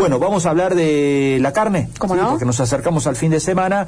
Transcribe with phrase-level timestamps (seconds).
[0.00, 2.20] Bueno, vamos a hablar de la carne, ¿Cómo ¿sí?
[2.22, 2.30] no?
[2.30, 3.86] porque nos acercamos al fin de semana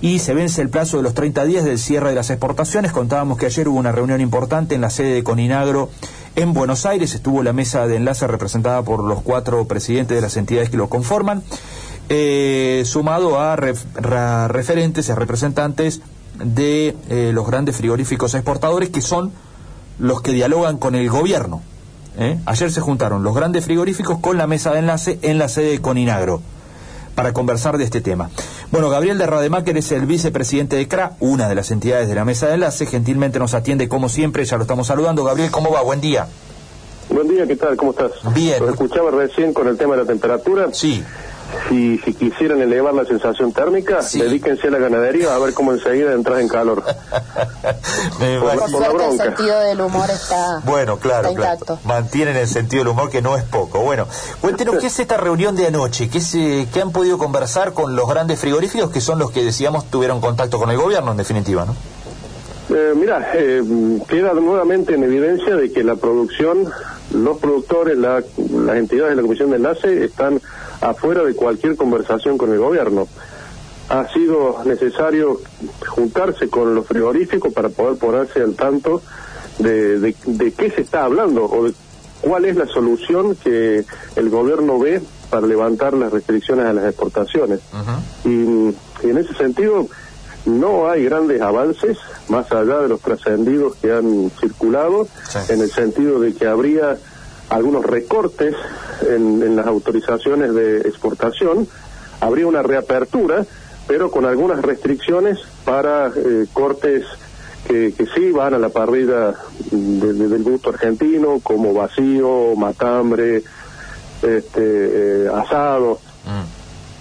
[0.00, 2.92] y se vence el plazo de los 30 días del cierre de las exportaciones.
[2.92, 5.90] Contábamos que ayer hubo una reunión importante en la sede de Coninagro
[6.36, 7.12] en Buenos Aires.
[7.16, 10.88] Estuvo la mesa de enlace representada por los cuatro presidentes de las entidades que lo
[10.88, 11.42] conforman,
[12.08, 13.82] eh, sumado a ref-
[14.48, 16.02] referentes y a representantes
[16.36, 19.32] de eh, los grandes frigoríficos exportadores que son
[19.98, 21.62] los que dialogan con el gobierno.
[22.18, 22.38] ¿Eh?
[22.44, 25.80] Ayer se juntaron los grandes frigoríficos con la mesa de enlace en la sede de
[25.80, 26.42] Coninagro
[27.14, 28.30] para conversar de este tema.
[28.70, 32.24] Bueno, Gabriel de Rademacher es el vicepresidente de CRA, una de las entidades de la
[32.24, 32.86] mesa de enlace.
[32.86, 35.24] Gentilmente nos atiende como siempre, ya lo estamos saludando.
[35.24, 35.82] Gabriel, ¿cómo va?
[35.82, 36.28] Buen día.
[37.08, 37.76] Buen día, ¿qué tal?
[37.76, 38.12] ¿Cómo estás?
[38.34, 38.60] Bien.
[38.60, 40.68] Lo escuchaba recién con el tema de la temperatura.
[40.72, 41.02] Sí.
[41.68, 44.20] Si, si quisieran elevar la sensación térmica, Sí.
[44.20, 46.82] dedíquense a la ganadería a ver cómo enseguida entras en calor.
[48.18, 51.78] Por bueno, Por por la suerte el sentido del humor está, Bueno, claro, está claro.
[51.84, 53.80] Mantienen el sentido del humor que no es poco.
[53.80, 54.06] Bueno,
[54.40, 58.08] cuéntenos qué es esta reunión de anoche, qué, se, qué han podido conversar con los
[58.08, 61.74] grandes frigoríficos que son los que decíamos tuvieron contacto con el gobierno en definitiva, ¿no?
[62.70, 63.62] Eh, mira, eh,
[64.08, 66.66] queda nuevamente en evidencia de que la producción,
[67.14, 70.40] los productores, la- las entidades de la Comisión de Enlace están
[70.80, 73.08] afuera de cualquier conversación con el gobierno.
[73.88, 75.40] Ha sido necesario
[75.86, 79.00] juntarse con los frigoríficos para poder ponerse al tanto
[79.58, 81.72] de, de- de qué se está hablando o de
[82.20, 83.84] cuál es la solución que
[84.16, 87.60] el gobierno ve para levantar las restricciones a las exportaciones.
[88.26, 88.28] Y,
[89.06, 89.86] y en ese sentido
[90.46, 95.38] no hay grandes avances más allá de los trascendidos que han circulado, Sí.
[95.52, 96.96] en el sentido de que habría
[97.50, 98.54] algunos recortes
[99.02, 101.66] en, en las autorizaciones de exportación,
[102.20, 103.44] habría una reapertura,
[103.86, 107.04] pero con algunas restricciones para eh, cortes
[107.66, 109.34] que, que sí van a la parrilla
[109.70, 113.42] de- de- del gusto argentino, como vacío, matambre,
[114.22, 114.60] este,
[115.24, 116.00] eh, asado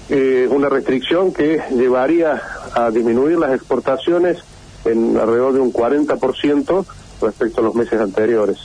[0.10, 2.42] eh, una restricción que llevaría
[2.78, 4.38] a disminuir las exportaciones
[4.86, 6.86] en alrededor de un 40%
[7.22, 8.58] respecto a los meses anteriores.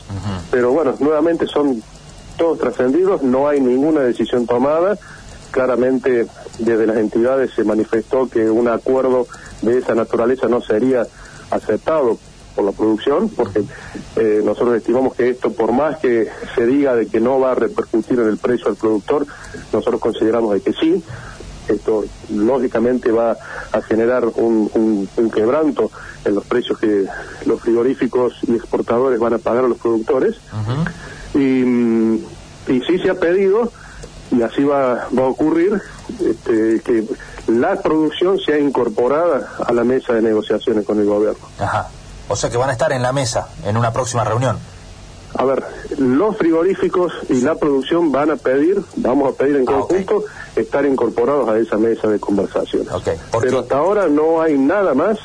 [0.51, 1.83] Pero bueno, nuevamente son
[2.37, 4.99] todos trascendidos, no hay ninguna decisión tomada.
[5.51, 6.27] Claramente
[6.59, 9.27] desde las entidades se manifestó que un acuerdo
[9.63, 11.07] de esa naturaleza no sería
[11.51, 12.19] aceptado
[12.55, 13.65] por la producción, porque
[14.17, 17.55] eh, nosotros estimamos que esto, por más que se diga de que no va a
[17.55, 19.27] repercutir en el precio al productor,
[19.73, 21.03] nosotros consideramos de que sí.
[21.73, 23.37] Esto lógicamente va
[23.73, 25.91] a generar un, un- un quebranto
[26.25, 27.05] en los precios que
[27.47, 30.37] los frigoríficos y exportadores van a pagar a los productores.
[31.35, 32.15] Y, mm,
[32.69, 33.73] y sí se ha pedido,
[34.31, 35.81] y así va, va a ocurrir,
[36.21, 37.05] este, que
[37.49, 41.41] la producción sea incorporada a la mesa de negociaciones con el gobierno.
[41.59, 41.89] Ajá.
[42.29, 44.59] O sea que van a estar en la mesa en una próxima reunión.
[45.35, 45.63] A ver,
[45.99, 50.25] los frigoríficos y la producción van a pedir, vamos a pedir en Ah, conjunto,
[50.57, 52.93] estar incorporados a esa mesa de conversaciones.
[52.93, 55.19] Ok, ¿por Pero hasta ahora no hay nada más,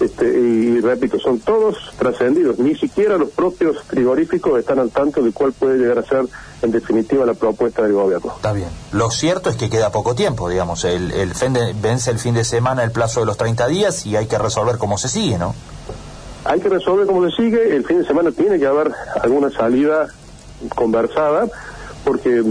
[0.00, 2.58] este, y, y repito, son todos trascendidos.
[2.58, 6.24] Ni siquiera los propios frigoríficos están al tanto de cuál puede llegar a ser,
[6.62, 8.32] en definitiva, la propuesta del gobierno.
[8.34, 8.68] Está bien.
[8.92, 10.84] Lo cierto es que queda poco tiempo, digamos.
[10.84, 14.06] El, el fin de- vence el fin de semana el plazo de los 30 días
[14.06, 15.54] y hay que resolver cómo se sigue, ¿no?
[16.50, 17.76] Hay que resolver cómo se sigue.
[17.76, 18.90] El fin de semana tiene que haber
[19.22, 20.08] alguna salida
[20.74, 21.46] conversada,
[22.04, 22.42] porque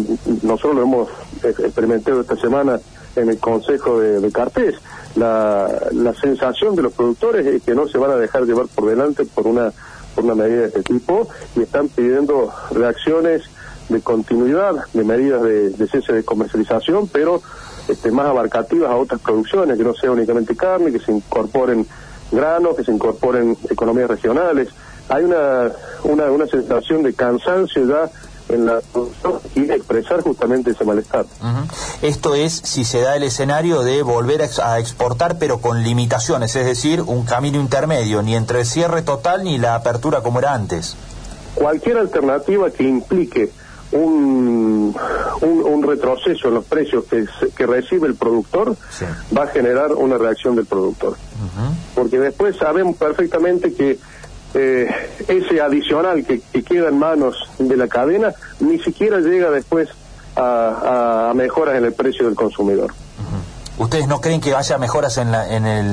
[0.41, 1.09] nosotros lo hemos
[1.43, 2.79] ex- experimentado esta semana
[3.17, 4.75] en el Consejo de, de Cartés.
[5.17, 8.87] La, la sensación de los productores es que no se van a dejar llevar por
[8.87, 9.73] delante por una,
[10.15, 11.27] por una medida de este tipo
[11.57, 13.41] y están pidiendo reacciones
[13.89, 17.41] de continuidad, de medidas de, de cese de comercialización, pero
[17.89, 21.85] este, más abarcativas a otras producciones, que no sea únicamente carne, que se incorporen
[22.31, 24.69] granos, que se incorporen economías regionales.
[25.09, 25.71] Hay una,
[26.03, 28.09] una, una sensación de cansancio ya
[28.53, 28.79] en la
[29.55, 31.25] y expresar justamente ese malestar.
[32.01, 35.83] Esto es si se da el escenario de volver a, ex- a exportar, pero con
[35.83, 40.39] limitaciones, es decir, un camino intermedio, ni entre el cierre total ni la apertura como
[40.39, 40.95] era antes.
[41.55, 43.51] Cualquier alternativa que implique
[43.91, 44.95] un,
[45.41, 49.05] un, un retroceso en los precios que, que recibe el productor Sí.
[49.35, 51.15] va a generar una reacción del productor.
[51.95, 53.97] Porque después sabemos perfectamente que
[54.55, 54.87] eh,
[55.27, 59.89] ese adicional que, que queda en manos de la cadena ni siquiera llega después
[60.35, 62.91] a, a- a mejoras en el precio del consumidor.
[63.77, 65.87] ¿Ustedes no creen que haya mejoras en la, en el,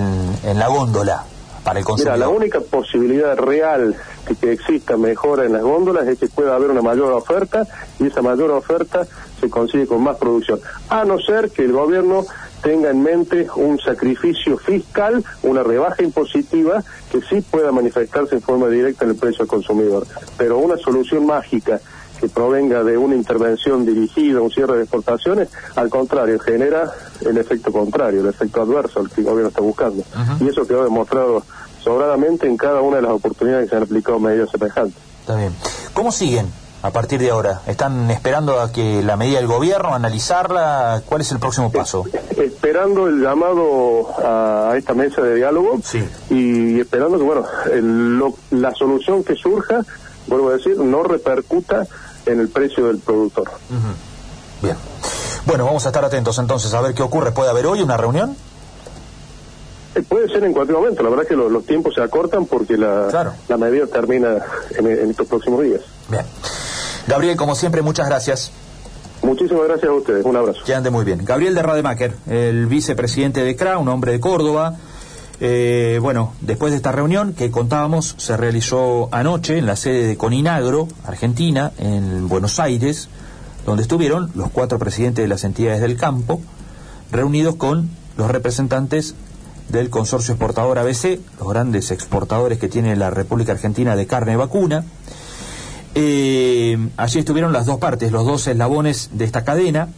[0.44, 1.22] en la góndola
[1.62, 2.18] para el Mira, consumidor?
[2.18, 3.94] la única posibilidad real
[4.28, 7.64] de que exista mejora en las góndolas es que pueda haber una mayor oferta
[8.00, 9.06] y esa mayor oferta
[9.40, 10.58] se consigue con más producción.
[10.88, 12.24] A no ser que el gobierno
[12.62, 18.68] tenga en mente un sacrificio fiscal, una rebaja impositiva que sí pueda manifestarse en forma
[18.68, 20.06] directa en el precio al consumidor.
[20.36, 21.80] Pero una solución mágica
[22.20, 27.70] que provenga de una intervención dirigida, un cierre de exportaciones, al contrario, genera el efecto
[27.70, 30.02] contrario, el efecto adverso al que el gobierno está buscando.
[30.40, 31.42] Y eso quedó demostrado
[31.82, 35.00] sobradamente en cada una de las oportunidades que se han aplicado medidas semejantes.
[35.20, 35.52] Está bien.
[35.92, 37.62] ¿Cómo siguen a partir de ahora?
[37.66, 41.02] ¿Están esperando a que la medida del gobierno, analizarla?
[41.06, 42.04] ¿Cuál es el próximo paso?
[42.66, 45.80] esperando el llamado a, esta mesa de diálogo
[46.30, 47.44] y esperando que, bueno,
[48.50, 49.84] la solución que surja,
[50.26, 51.86] vuelvo a decir, no repercuta
[52.26, 53.50] en el precio del productor.
[54.62, 54.76] Bien.
[55.46, 57.30] Bueno, vamos a estar atentos entonces a ver qué ocurre.
[57.30, 58.36] ¿Puede haber hoy una reunión?
[59.94, 61.04] Eh, puede ser en cualquier momento.
[61.04, 64.38] La verdad es que los tiempos se acortan porque la, la medida termina
[64.76, 65.82] en, en estos próximos días.
[66.08, 66.24] Bien.
[67.06, 68.52] Gabriel, como siempre, muchas gracias.
[69.22, 70.24] Muchísimas gracias a ustedes.
[70.24, 70.60] Un abrazo.
[70.64, 71.24] Que ande muy bien.
[71.24, 74.76] Gabriel de Rademacher, el vicepresidente de CRA, un hombre de Córdoba.
[75.40, 80.16] Eh, bueno, después de esta reunión que contábamos, se realizó anoche en la sede de
[80.16, 83.08] Coninagro, Argentina, en Buenos Aires,
[83.66, 86.40] donde estuvieron los cuatro presidentes de las entidades del campo,
[87.10, 89.14] reunidos con los representantes
[89.68, 94.84] del consorcio exportador ABC, los grandes exportadores que tiene la República Argentina de carne vacuna.
[95.98, 99.88] Eh, allí estuvieron las dos partes, los dos eslabones de esta cadena,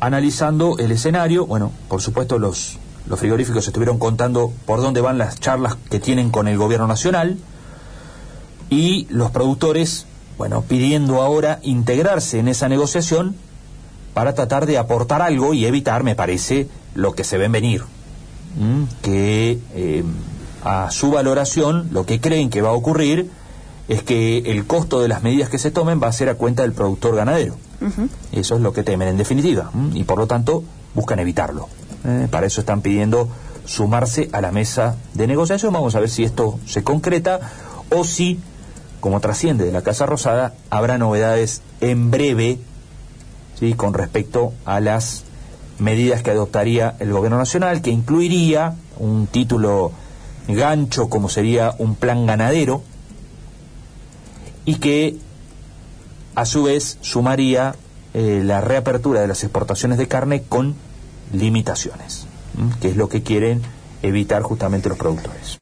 [0.00, 1.46] analizando el escenario.
[1.46, 6.30] Bueno, por supuesto los los frigoríficos estuvieron contando por dónde van las charlas que tienen
[6.30, 7.36] con el gobierno nacional
[8.70, 10.06] y los productores,
[10.38, 13.36] bueno, pidiendo ahora integrarse en esa negociación
[14.14, 17.82] para tratar de aportar algo y evitar, me parece, lo que se ven venir,
[19.02, 20.04] que eh,
[20.64, 23.30] a su valoración lo que creen que va a ocurrir
[23.88, 26.62] es que el costo de las medidas que se tomen va a ser a cuenta
[26.62, 27.56] del productor ganadero.
[28.32, 30.64] Eso es lo que temen en definitiva y por lo tanto
[30.94, 31.68] buscan evitarlo.
[32.04, 33.28] Eh, para eso están pidiendo
[33.66, 35.72] sumarse a la mesa de negociación.
[35.72, 37.40] Vamos a ver si esto se concreta
[37.90, 38.40] o si,
[39.00, 42.58] como trasciende de la Casa Rosada, habrá novedades en breve
[43.58, 43.74] ¿sí?
[43.74, 45.24] con respecto a las
[45.78, 49.92] medidas que adoptaría el Gobierno Nacional, que incluiría un título
[50.48, 52.82] gancho como sería un plan ganadero
[54.64, 55.16] y que
[56.34, 57.74] a su vez sumaría
[58.12, 60.74] eh, la reapertura de las exportaciones de carne con
[61.32, 62.26] limitaciones,
[62.80, 63.62] que es lo que quieren
[64.02, 65.52] evitar justamente los productores.